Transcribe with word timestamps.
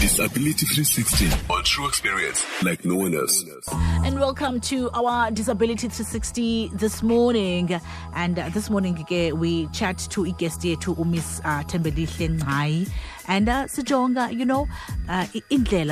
Disability 0.00 0.64
360 0.64 1.26
on 1.52 1.64
true 1.64 1.88
experience 1.88 2.46
like 2.62 2.84
no 2.84 2.94
one 2.94 3.16
else. 3.16 3.44
And 4.04 4.20
welcome 4.20 4.60
to 4.60 4.90
our 4.92 5.32
Disability 5.32 5.88
360 5.88 6.70
this 6.74 7.02
morning. 7.02 7.80
And 8.14 8.38
uh, 8.38 8.48
this 8.50 8.70
morning 8.70 9.04
we 9.36 9.66
chat 9.68 9.98
to 10.10 10.24
a 10.24 10.30
guest 10.30 10.60
yethu 10.60 10.96
uMiss 10.96 11.40
uh, 11.44 11.64
Tembelihle 11.64 12.88
and 13.28 13.48
uh, 13.48 13.66
sijonga 13.66 14.32
you 14.32 14.44
know 14.44 14.66
uh, 15.08 15.24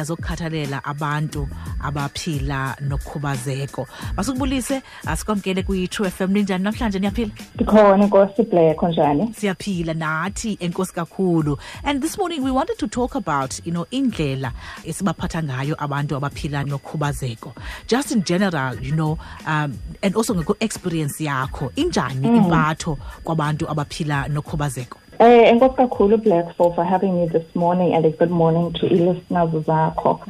zokukhathalela 0.02 0.84
abantu 0.84 1.48
abaphila 1.80 2.76
nokhubazeko. 2.80 3.86
Masukubulise 4.16 4.82
asikwamkele 5.06 5.62
kwi 5.62 5.88
True 5.88 6.10
FM 6.10 6.32
ninjani? 6.32 6.64
Namhlanje 6.64 6.98
niyaphila? 6.98 7.30
ndikhona 7.54 8.04
inkosi 8.04 8.42
ibhlekho 8.42 8.88
njani 8.88 9.34
siyaphila 9.34 9.94
nathi 9.94 10.58
enkosi 10.60 10.92
kakhulu. 10.92 11.58
And 11.84 12.02
this 12.02 12.18
morning 12.18 12.42
we 12.42 12.50
wanted 12.50 12.78
to 12.78 12.88
talk 12.88 13.14
about 13.14 13.60
you 13.66 13.72
know 13.72 13.86
indlela 13.90 14.52
esibaphatha 14.84 15.42
ngayo 15.42 15.76
abantu 15.78 16.16
abaphila 16.16 16.64
nokhubazeko. 16.64 17.52
Just 17.86 18.12
in 18.12 18.24
general 18.24 18.74
you 18.82 18.92
know 18.92 19.18
um, 19.46 19.78
and 20.02 20.16
also 20.16 20.34
ngekwe-experience 20.34 21.20
yakho. 21.20 21.72
Injani 21.76 22.26
impatho 22.26 22.98
kwabantu 23.24 23.70
abaphila 23.70 24.28
nokhubazeko 24.28 24.98
Eh 25.18 25.48
enkosi 25.50 25.76
kakhulu 25.76 26.16
Black 26.22 26.54
for 26.56 26.74
for 26.74 26.84
having 26.84 27.14
me 27.20 27.26
this 27.26 27.46
morning 27.54 27.94
and 27.94 28.04
a 28.04 28.10
good 28.10 28.30
morning 28.30 28.72
to 28.74 28.86
listeners 28.86 29.50
zakho. 29.64 30.20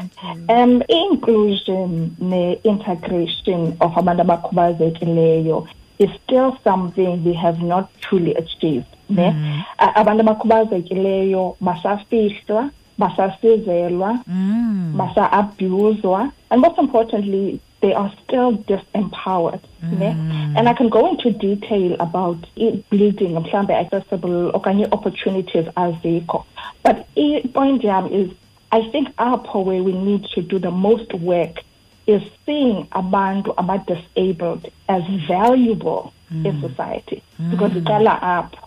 Um 0.48 0.82
inclusion 0.88 2.14
ne 2.20 2.58
integration 2.64 3.76
of 3.80 3.92
abantu 3.94 4.22
abakhubazekileyo 4.22 5.66
is 5.98 6.10
still 6.22 6.56
something 6.62 7.24
we 7.24 7.32
have 7.34 7.58
not 7.62 7.88
truly 8.00 8.34
achieved. 8.34 8.86
Ne? 9.08 9.34
A- 9.78 9.92
Abantu 10.00 10.20
abakhubazekileyo 10.22 11.56
basafihlwa, 11.60 12.70
basasizelwa, 12.98 14.18
basa-abuswa, 14.96 16.32
and 16.50 16.60
most 16.60 16.78
importantly, 16.78 17.60
they 17.86 17.94
are 17.94 18.12
still 18.24 18.50
disempowered. 18.70 19.60
ne? 19.82 20.10
Mm. 20.12 20.56
And 20.58 20.68
I 20.68 20.74
can 20.80 20.88
go 20.88 21.02
into 21.12 21.30
detail 21.30 21.90
about 22.08 22.38
it 22.56 22.74
bleeding, 22.90 23.32
mhlambe 23.34 23.70
accessible 23.82 24.38
okanye 24.58 24.86
opportunities 24.96 25.66
azikho. 25.84 26.44
But 26.84 26.96
i- 27.24 27.42
point 27.58 27.84
yam 27.84 28.06
is, 28.20 28.28
I 28.72 28.80
think 28.92 29.06
apho 29.16 29.64
where 29.68 29.82
we 29.88 29.92
need 29.92 30.22
to 30.34 30.42
do 30.42 30.58
the 30.58 30.72
most 30.88 31.14
work 31.14 31.54
is 32.14 32.22
seeing 32.44 32.86
abantu 33.02 33.50
abadisabled 33.62 34.64
as 34.88 35.02
valuable 35.28 36.12
mm. 36.32 36.44
in 36.48 36.60
society. 36.60 37.22
Mm. 37.40 37.50
Because 37.52 37.72
iqala 37.80 38.14
apho 38.20 38.58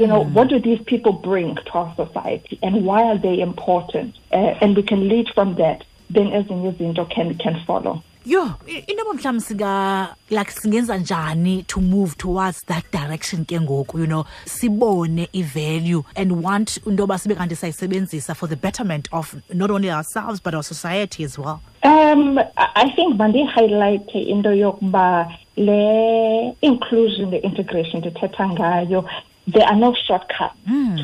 you 0.00 0.06
know 0.06 0.20
what 0.36 0.48
do 0.48 0.58
these 0.68 0.82
people 0.92 1.12
bring 1.12 1.54
to 1.68 1.72
our 1.80 1.90
society 2.02 2.58
and 2.62 2.84
why 2.84 3.00
are 3.10 3.16
they 3.26 3.36
important? 3.40 4.14
Uh, 4.32 4.60
and 4.62 4.76
we 4.76 4.82
can 4.82 5.08
lead 5.08 5.26
from 5.34 5.54
that. 5.62 5.78
Then 6.10 6.26
ezinye 6.38 6.72
izinto 6.72 7.04
can 7.14 7.28
can 7.44 7.56
follow 7.66 8.02
yo 8.26 8.42
i- 8.66 8.84
into 8.88 9.04
yoba 9.04 9.12
mhlawumbi 9.14 9.40
singa 9.40 10.08
like 10.30 10.50
singenza 10.50 10.98
njani 10.98 11.62
to 11.66 11.80
move 11.80 12.14
towards 12.16 12.64
that 12.66 12.84
direction 12.92 13.44
ke 13.44 13.60
ngoku 13.60 13.98
you 13.98 14.06
know 14.06 14.24
sibone 14.44 15.28
i-value 15.32 16.02
and 16.16 16.32
want 16.44 16.76
into 16.86 17.02
yoba 17.02 17.18
sibe 17.18 17.34
kanti 17.34 17.56
sayisebenzisa 17.56 18.34
for 18.34 18.48
the 18.48 18.56
betterment 18.56 19.08
of 19.12 19.34
not 19.54 19.70
only 19.70 19.90
ourselves 19.90 20.40
but 20.42 20.54
our 20.54 20.62
society 20.64 21.24
as 21.24 21.38
well 21.38 21.60
Um, 21.86 22.38
I 22.56 22.90
think 22.96 23.16
mandihighlight 23.16 24.14
into 24.14 24.48
yokuba 24.54 25.28
le 25.56 26.56
inclusion, 26.62 27.30
the 27.30 27.42
integration 27.44 28.00
ndithetha 28.00 28.48
ngayo, 28.48 29.04
there 29.52 29.66
are 29.66 29.76
no 29.76 29.94
shortcuts 30.06 30.54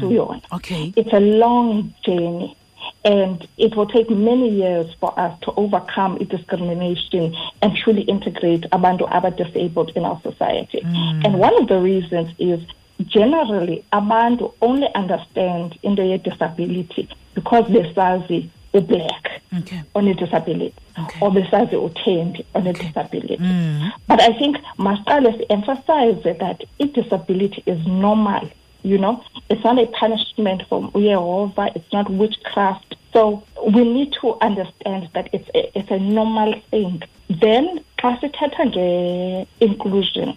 to 0.01 0.07
yona. 0.09 0.41
okay 0.53 0.93
It's 0.97 1.13
a 1.13 1.21
long 1.21 1.93
journey. 2.03 2.57
And 3.05 3.47
it 3.57 3.77
will 3.77 3.87
take 3.87 4.11
many 4.11 4.49
years 4.49 4.93
for 5.01 5.19
us 5.19 5.39
to 5.43 5.53
overcome 5.57 6.19
discrimination 6.19 7.35
and 7.63 7.77
truly 7.77 8.03
integrate 8.03 8.63
abantu 8.73 9.11
aba 9.11 9.31
disabled 9.31 9.93
in 9.97 10.05
our 10.05 10.21
society. 10.23 10.81
Mm. 10.81 11.25
And 11.25 11.39
one 11.39 11.61
of 11.61 11.69
the 11.69 11.81
reasons 11.81 12.35
is 12.39 12.61
generally 13.07 13.85
abantu 13.93 14.53
only 14.61 14.89
understand 14.95 15.79
into 15.83 16.05
ye 16.05 16.19
disability 16.19 17.09
because 17.35 17.67
they 17.69 17.81
besazi 17.81 18.51
black 18.73 19.43
okay 19.59 19.83
on 19.95 20.07
a 20.07 20.15
disability 20.15 20.75
Okay. 20.99 21.19
or 21.21 21.31
besazi 21.31 21.77
uthembi 21.77 22.45
on 22.55 22.67
a 22.67 22.73
disability. 22.73 23.37
Mm. 23.37 23.93
But 24.07 24.21
I 24.21 24.33
think 24.39 24.59
masiqale 24.79 25.47
emphasize 25.49 26.23
that 26.25 26.63
a 26.79 26.85
disability 26.87 27.63
is 27.67 27.85
normal. 27.87 28.51
You 28.83 28.99
know, 28.99 29.23
it's 29.51 29.65
not 29.65 29.79
a 29.79 29.87
punishment 29.87 30.63
from 30.69 30.91
Jehovah. 30.93 31.71
It's 31.75 31.93
not 31.93 32.09
witchcraft. 32.09 32.95
So 33.13 33.43
we 33.75 33.83
need 33.83 34.13
to 34.21 34.37
understand 34.41 35.09
that 35.15 35.29
it's 35.33 35.49
a, 35.55 35.79
it's 35.79 35.91
a 35.91 35.99
normal 35.99 36.55
thing. 36.71 37.03
Then, 37.29 37.85
sithetha 37.99 39.47
nge-inclusion, 39.61 40.37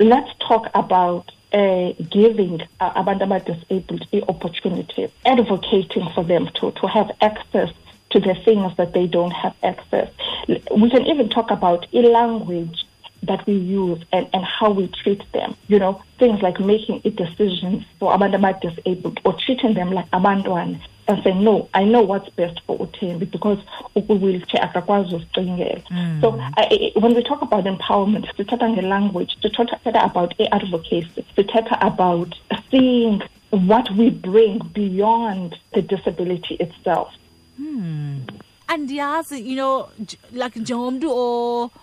let's 0.00 0.30
talk 0.40 0.68
about 0.74 1.30
uh, 1.52 1.92
giving 2.10 2.62
uh, 2.80 3.00
abantu 3.00 3.24
abadisabled 3.26 4.04
i-opportunities, 4.12 5.10
advocating 5.24 6.08
for 6.14 6.24
them 6.24 6.48
to, 6.56 6.72
to 6.72 6.86
have 6.88 7.10
access 7.20 7.70
to 8.10 8.20
the 8.20 8.34
things 8.44 8.76
that 8.76 8.92
they 8.92 9.06
don't 9.06 9.32
have 9.32 9.54
access. 9.62 10.10
We 10.48 10.90
can 10.90 11.06
even 11.06 11.28
talk 11.28 11.50
about 11.50 11.86
language 11.92 12.85
that 13.22 13.46
we 13.46 13.54
use 13.54 14.02
and, 14.12 14.28
and 14.32 14.44
how 14.44 14.70
we 14.70 14.88
treat 14.88 15.22
them. 15.32 15.56
You 15.68 15.78
know, 15.78 16.02
things 16.18 16.42
like 16.42 16.60
making 16.60 17.02
a 17.04 17.10
decisions 17.10 17.84
for 17.98 18.12
abantu 18.12 18.38
abadisabled 18.38 19.18
or 19.24 19.34
treating 19.34 19.74
them 19.74 19.90
like 19.92 20.10
abantwana 20.10 20.80
and 21.08 21.22
saying, 21.22 21.42
no, 21.42 21.68
I 21.72 21.84
know 21.84 22.02
what's 22.02 22.28
best 22.30 22.60
for 22.66 22.78
Utembi 22.78 23.30
because 23.30 23.58
ukwi-wheelchair 23.94 24.62
akakwazi 24.62 25.14
uzicingela. 25.14 25.82
Hmm. 25.88 26.20
So 26.20 26.38
I, 26.56 26.92
when 26.96 27.14
we 27.14 27.22
talk 27.22 27.42
about 27.42 27.64
empowerment, 27.64 28.26
sithetha 28.36 28.68
nge-language, 28.74 29.36
sithetha 29.42 30.04
about 30.04 30.34
advocacy, 30.52 31.24
sithetha 31.36 31.78
about 31.80 32.34
seeing 32.70 33.22
what 33.50 33.90
we 33.92 34.10
bring 34.10 34.58
beyond 34.74 35.56
the 35.74 35.82
disability 35.82 36.56
itself. 36.56 37.14
Hmm. 37.56 38.18
Andiyazi 38.66 39.50
you 39.50 39.54
know 39.54 39.88
like 40.32 40.60
njengomntu 40.60 41.08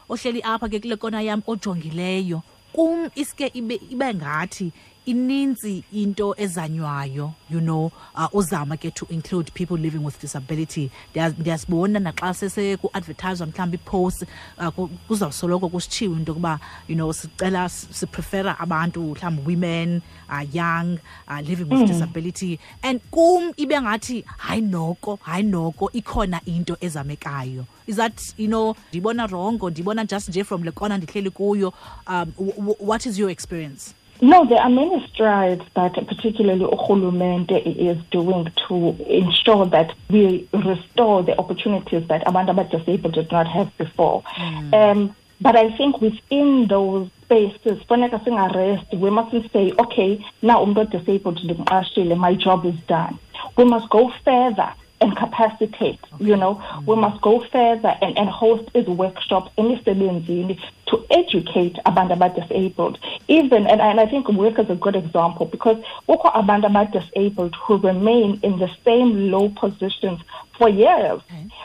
ohleli 0.09 0.41
apha 0.43 0.69
ke 0.69 0.79
kule 0.79 0.95
kona 0.95 1.21
yam 1.21 1.41
ojongileyo 1.47 2.41
kum 2.73 3.09
iske 3.15 3.47
ibe 3.53 4.13
ngathi 4.13 4.71
ininzi 5.05 5.83
into 5.93 6.35
ezanywayo 6.37 7.33
you 7.49 7.59
know 7.59 7.91
uh, 8.15 8.27
uzama 8.35 8.77
ke 8.77 8.91
to 8.93 9.05
include 9.09 9.51
people 9.53 9.77
living 9.77 10.03
with 10.05 10.19
disability. 10.21 10.91
Ndiyasibona 11.39 11.99
naxa 11.99 12.33
sesekuadvertiswa 12.33 13.47
mhlawumbi 13.47 13.75
ipost 13.77 14.25
uh, 14.57 14.67
ku- 14.67 14.87
kuzawusoloko 15.07 15.69
kusitshiwo 15.69 16.15
into 16.15 16.31
yokuba 16.31 16.59
you 16.87 16.95
know 16.95 17.13
sicela 17.13 17.69
siprefera 17.69 18.59
abantu 18.59 19.01
mhlawumbi 19.01 19.41
women 19.47 20.01
uh, 20.29 20.55
young 20.55 20.99
uh, 21.27 21.39
living 21.41 21.65
with 21.69 21.87
disability. 21.87 22.59
And 22.83 23.01
kum 23.11 23.53
ibe 23.57 23.81
ngathi 23.81 24.25
hayi 24.37 24.61
noko 24.61 25.19
hayi 25.21 25.43
noko 25.43 25.89
ikhona 25.93 26.41
into 26.45 26.75
ezamekayo. 26.75 27.65
Is 27.87 27.95
that 27.97 28.21
you 28.37 28.47
know 28.47 28.75
ndibona 28.91 29.27
rongo 29.27 29.69
ndibona 29.69 30.05
just 30.07 30.29
nje 30.29 30.43
from 30.45 30.63
le 30.63 30.71
kona 30.71 30.97
ndihleli 30.97 31.29
kuyo? 31.29 31.73
Um, 32.07 32.33
what 32.79 33.05
is 33.05 33.19
your 33.19 33.29
experience 33.29 33.93
No, 34.23 34.45
there 34.45 34.59
are 34.59 34.69
many 34.69 35.05
strides 35.09 35.65
that 35.75 35.95
particularly 36.07 36.63
Uhulumente 36.63 37.57
is 37.89 38.01
doing 38.09 38.49
to 38.69 38.95
ensure 39.05 39.65
that 39.65 39.93
we 40.09 40.47
restore 40.53 41.23
the 41.23 41.37
opportunities 41.37 42.07
that 42.07 42.23
abantu 42.25 42.53
abadisabled 42.55 43.15
did 43.15 43.29
not 43.33 43.47
have 43.47 43.77
before. 43.77 44.23
Um, 44.71 45.13
but 45.41 45.57
I 45.57 45.75
think 45.75 45.99
within 45.99 46.67
those 46.69 47.09
spaces, 47.23 47.83
for 47.83 47.97
funeka 47.97 48.23
singarest, 48.23 48.97
we 48.97 49.09
mustn't 49.09 49.51
say, 49.51 49.73
okay, 49.77 50.25
now 50.41 50.63
umuntu 50.63 50.91
disabled 50.91 51.39
ndimqashile, 51.39 52.17
my 52.17 52.33
job 52.33 52.65
is 52.65 52.79
done. 52.87 53.19
We 53.57 53.65
must 53.65 53.89
go 53.89 54.09
further 54.23 54.73
and 55.03 55.17
capacitate, 55.17 55.99
you 56.19 56.37
know. 56.37 56.63
We 56.85 56.95
must 56.95 57.21
go 57.21 57.41
further 57.51 57.93
and, 58.01 58.17
and 58.17 58.29
host 58.29 58.71
these 58.73 58.87
workshops 58.87 59.51
emisebenzini 59.57 60.57
to 60.87 61.05
educate 61.09 61.75
abantu 61.85 62.13
abadisabled. 62.17 62.97
Even, 63.27 63.67
and, 63.67 63.81
and 63.81 63.99
I 63.99 64.05
think 64.05 64.27
work 64.29 64.59
is 64.59 64.69
a 64.69 64.75
good 64.75 64.95
example 64.95 65.45
because 65.45 65.77
kukho 66.07 66.31
abantu 66.33 66.67
abadisabled 66.69 67.55
who 67.55 67.77
remain 67.77 68.39
in 68.43 68.59
the 68.59 68.69
same 68.83 69.31
low 69.31 69.49
positions 69.49 70.19
for 70.57 70.69
years. 70.69 71.21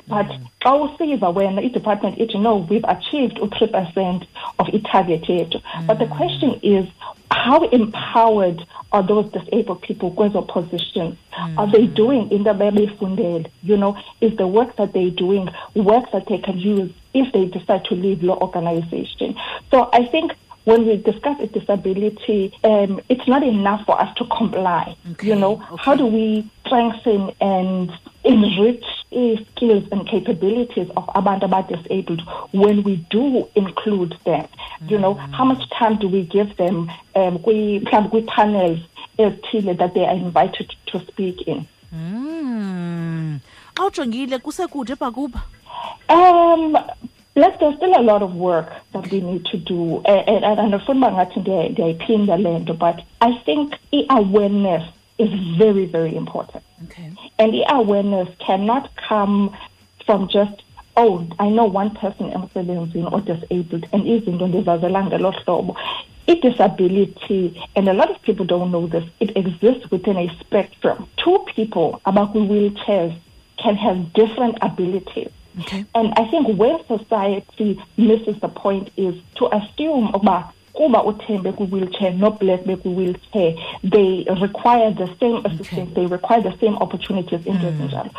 But 0.06 0.26
xa 0.62 0.72
usiva 0.72 1.32
wena 1.32 1.62
i-department 1.64 2.19
ithi 2.19 2.40
no, 2.40 2.56
we've 2.56 2.84
achieved 2.84 3.38
u-3 3.38 3.72
percent 3.72 4.25
of 4.58 4.69
i-target 4.72 5.22
yethu. 5.22 5.60
But 5.87 5.99
the 5.99 6.06
mm. 6.06 6.16
question 6.16 6.60
is, 6.62 6.87
how 7.31 7.69
empowered 7.69 8.64
are 8.93 9.06
those 9.06 9.31
disabled 9.31 9.82
people 9.82 10.12
kwezo 10.12 10.46
positions? 10.49 11.16
Are 11.58 11.70
they 11.70 11.87
mm. 11.87 11.94
doing 11.94 12.31
in 12.31 12.44
the 12.44 12.55
very 12.55 12.70
bebeyifundele? 12.70 13.50
You 13.62 13.76
know, 13.76 13.99
is 14.20 14.37
the 14.37 14.46
work 14.46 14.76
that 14.76 14.93
they're 14.94 15.10
doing 15.10 15.49
work 15.75 16.10
that 16.12 16.26
they 16.26 16.38
can 16.38 16.58
use 16.58 16.90
if 17.12 17.32
they 17.32 17.44
decide 17.46 17.84
to 17.87 17.94
leave 17.94 18.22
your 18.22 18.43
organization? 18.43 19.37
So 19.70 19.90
I 19.93 20.06
think 20.06 20.32
when 20.69 20.87
we 20.87 20.97
discuss 20.99 21.41
a 21.41 21.47
disability, 21.47 22.53
um, 22.62 23.00
it's 23.09 23.26
not 23.26 23.43
enough 23.43 23.87
for 23.87 23.99
us 23.99 24.15
to 24.17 24.25
comply. 24.26 24.94
Okay, 25.12 25.29
You 25.29 25.35
know, 25.35 25.56
how 25.79 25.94
do 25.94 26.05
we 26.05 26.49
strengthen 26.67 27.32
and 27.41 27.91
enrich 28.25 28.85
the 29.11 29.43
skills 29.50 29.85
and 29.91 30.06
capabilities 30.06 30.91
of 30.99 31.06
abantu 31.06 31.44
abadisabled 31.49 32.20
when 32.53 32.82
we 32.82 32.97
do 33.09 33.49
include 33.55 34.15
them 34.26 34.47
you 34.87 34.99
know 34.99 35.15
how 35.15 35.44
much 35.44 35.62
time 35.70 35.97
do 35.99 36.06
we 36.09 36.23
give 36.25 36.55
them 36.59 36.91
um 37.15 37.38
kwi 37.38 37.81
mhlawumbi 37.81 38.11
kwi-panels 38.11 38.79
ezithile 39.19 39.75
that 39.79 39.94
they 39.94 40.05
are 40.05 40.17
invited 40.17 40.69
to 40.87 41.00
speak 41.00 41.41
in 41.49 41.65
Mm. 41.93 43.41
Xa 43.75 43.87
ujongile 43.87 44.38
kusekude 44.38 44.97
pha 44.97 45.11
kuba. 45.11 45.43
Um, 46.09 46.76
there's 47.35 47.76
still 47.76 47.94
a 47.97 48.03
lot 48.03 48.23
of 48.23 48.35
work 48.35 48.73
that 48.93 49.11
we 49.12 49.20
need 49.20 49.44
to 49.46 49.56
do. 49.58 50.02
Eh, 50.05 50.12
eh, 50.12 50.25
and, 50.26 50.44
and, 50.44 50.58
and 50.61 50.73
andifuna 50.75 51.12
ngathi 51.12 51.40
ndiya- 51.40 51.70
ndiyayiphinda 51.70 52.37
le 52.37 52.58
nto, 52.58 52.75
but 52.75 52.96
I 53.20 53.32
think 53.44 53.75
i-awareness 53.93 54.82
is 55.19 55.31
very, 55.58 55.87
very 55.87 56.14
important. 56.17 56.62
Okay. 56.85 57.11
And 57.38 57.55
i-awareness 57.55 58.29
cannot 58.46 58.88
come 59.08 59.50
from 60.06 60.29
just, 60.29 60.62
oh, 60.96 61.26
I 61.38 61.49
know 61.50 61.64
one 61.64 61.90
person 61.90 62.31
emsebenzini 62.31 63.12
or 63.12 63.20
disabled 63.20 63.87
and 63.93 64.06
izinto 64.06 64.46
ndizazela 64.46 65.05
ngelo 65.05 65.31
hlobo. 65.32 65.76
I-disability, 66.26 67.61
and 67.76 67.88
a 67.88 67.93
lot 67.94 68.11
of 68.11 68.20
people 68.23 68.44
don't 68.46 68.70
know 68.70 68.87
this, 68.87 69.05
it 69.20 69.37
exists 69.37 69.91
within 69.91 70.17
a 70.19 70.29
spectrum. 70.41 71.06
Two 71.17 71.38
people 71.55 72.00
about 72.05 72.34
wheelchairs 72.34 73.14
can 73.56 73.76
have 73.76 74.12
different 74.12 74.56
abilities. 74.61 75.31
Okay. 75.60 75.84
And 75.94 76.12
I 76.16 76.25
think 76.31 76.58
where 76.58 76.78
society 76.87 77.82
misses 77.96 78.40
the 78.40 78.49
point 78.49 78.90
is 78.96 79.14
to 79.37 79.49
assume 79.55 80.08
about 80.14 80.52
kuba 80.78 80.99
uthembe 81.02 81.52
kwi-wheelchair 81.52 82.12
no-black 82.12 82.60
bekwi-wheelchair 82.64 83.55
they 83.82 84.25
require 84.40 84.90
the 84.93 85.08
same 85.20 85.44
assistance 85.44 85.93
they 85.94 86.06
require 86.06 86.40
the 86.40 86.56
same 86.60 86.76
opportunities 86.76 87.44
into 87.46 87.66
ezinjalo 87.66 88.10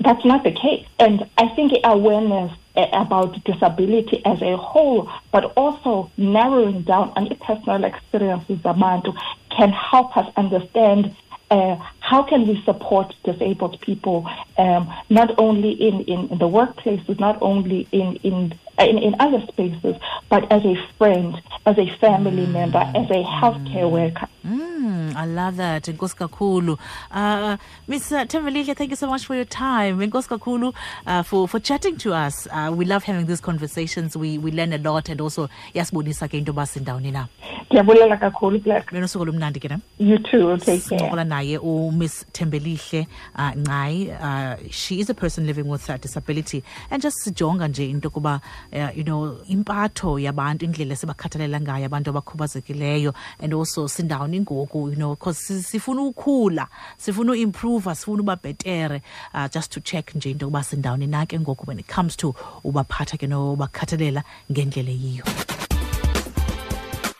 that's 0.00 0.24
not 0.24 0.44
the 0.44 0.52
case. 0.52 0.86
And 0.98 1.28
i 1.38 1.48
think 1.56 1.72
awareness 1.82 2.52
uh, 2.76 2.86
about 2.92 3.42
disability 3.44 4.22
as 4.24 4.40
a 4.42 4.56
whole 4.56 5.10
but 5.32 5.44
also 5.56 6.10
narrowing 6.16 6.82
down 6.82 7.12
on 7.16 7.28
personal 7.48 7.82
experiences 7.84 8.58
zabantu 8.58 9.10
can 9.56 9.70
help 9.70 10.16
us 10.16 10.28
understand 10.36 11.14
uh, 11.54 11.76
how 12.00 12.20
can 12.24 12.46
we 12.48 12.60
support 12.64 13.14
disabled 13.22 13.80
people 13.80 14.28
um, 14.58 14.92
not 15.08 15.30
only 15.38 15.70
in, 15.70 16.00
in, 16.12 16.28
in 16.30 16.38
the 16.38 16.48
workplaces, 16.48 17.16
not 17.20 17.40
only 17.40 17.86
in, 17.92 18.16
in, 18.28 18.58
in, 18.80 18.98
in 18.98 19.14
other 19.20 19.40
spaces, 19.46 19.94
but 20.28 20.50
as 20.50 20.64
a 20.64 20.76
friend, 20.98 21.40
as 21.64 21.78
a 21.78 21.88
family 21.98 22.46
member, 22.46 22.78
as 22.78 23.08
a 23.08 23.22
healthcare 23.22 23.88
worker. 23.88 24.26
Mm, 24.44 24.73
I 25.14 25.26
love 25.26 25.56
that. 25.56 25.84
Nkosi 25.84 26.16
kakhulu. 26.16 26.78
Uh, 27.10 27.56
Miss 27.86 28.10
uh, 28.12 28.24
thank 28.24 28.90
you 28.90 28.96
so 28.96 29.06
much 29.06 29.26
for 29.26 29.34
your 29.34 29.44
time. 29.44 29.98
Nkosi 29.98 30.28
kakhulu 30.28 30.74
uh, 31.06 31.22
for, 31.22 31.46
for 31.48 31.60
chatting 31.60 31.96
to 31.98 32.12
us. 32.14 32.48
Uh, 32.50 32.72
we 32.74 32.84
love 32.84 33.04
having 33.04 33.26
these 33.26 33.40
conversations. 33.40 34.16
We, 34.16 34.38
we 34.38 34.50
learn 34.50 34.72
a 34.72 34.78
lot 34.78 35.08
and 35.08 35.20
also 35.20 35.48
yasibonisa 35.74 36.28
ke 36.28 36.34
into 36.34 36.52
yoba 36.52 36.66
sindawuni 36.66 37.12
na. 37.12 37.26
Ndiyabulela 37.70 38.16
kakhulu, 38.16 38.62
Black. 38.62 38.90
Benosuku 38.90 39.22
olumnandi 39.24 39.60
ke 39.60 39.70
nam. 39.70 39.82
You 39.98 40.18
too. 40.18 40.56
Take 40.58 40.88
care. 40.88 41.04
sincokola 41.04 41.24
naye 41.24 41.58
umiss 41.58 42.26
thembelihle 42.32 43.06
uh, 43.34 43.50
ncayi 43.56 44.10
uh, 44.10 44.70
she 44.70 45.00
is 45.00 45.10
a 45.10 45.14
person 45.14 45.46
living 45.46 45.68
with 45.68 45.90
uh, 45.90 45.96
disability 45.96 46.62
and 46.90 47.02
just 47.02 47.16
sijonga 47.24 47.68
nje 47.68 47.90
into 47.90 48.08
yokuba 48.08 48.40
uh, 48.72 48.98
you 48.98 49.04
know 49.04 49.36
impatho 49.48 50.18
yabantu 50.18 50.64
indlela 50.64 50.92
esibakhathalela 50.92 51.60
ngayo 51.60 51.86
abantu 51.86 52.10
abakhubazekileyo 52.10 53.14
and 53.38 53.54
also 53.54 53.88
sindawuni 53.88 54.40
ngoku 54.40 54.88
you 54.88 54.96
know 54.96 55.03
because 55.10 55.38
si- 55.38 55.62
sifuna 55.62 56.02
ukhula 56.02 56.68
sifuna 56.98 57.32
uimprova 57.32 57.94
sifuna 57.94 58.22
uba 58.22 58.36
bhetere 58.36 59.02
uh, 59.34 59.46
just 59.54 59.72
to 59.72 59.80
check 59.80 60.14
nje 60.14 60.30
into 60.30 60.44
yokuba 60.46 60.64
sindawuni 60.64 61.06
na 61.06 61.26
ke 61.26 61.38
ngoku 61.40 61.64
when 61.66 61.78
it 61.78 61.86
comes 61.94 62.16
to 62.16 62.34
ubaphatha 62.64 63.16
ke 63.18 63.26
nobakhathalela 63.26 64.22
ngendlela 64.52 64.90
eyiyo. 64.90 65.24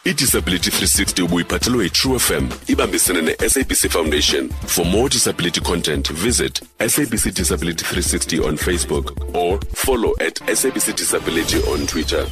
Idisability 0.05 0.71
360 0.71 1.23
ubuyiphathelwe 1.23 1.85
yitrue 1.85 2.19
fm 2.19 2.49
ibambisene 2.67 3.23
ne-sabc 3.23 3.89
foundation. 3.91 4.49
For 4.67 4.85
more 4.85 5.09
disability 5.09 5.61
content 5.61 6.13
visit 6.13 6.61
sabc 6.79 7.33
disability 7.35 7.85
360 7.85 8.39
on 8.41 8.57
facebook 8.57 9.35
or 9.35 9.59
follow 9.75 10.13
at 10.21 10.35
sabc 10.47 10.93
disability 10.97 11.57
on 11.73 11.87
twitter 11.87 12.27